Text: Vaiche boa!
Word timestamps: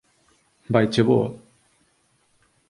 Vaiche 0.67 1.03
boa! 1.09 1.29